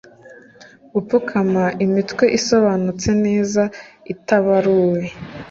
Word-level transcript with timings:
Gupfukama 0.93 1.63
imitwe 1.85 2.25
isobanutse 2.37 3.09
neza 3.25 3.61
itabaruwe 4.13 5.01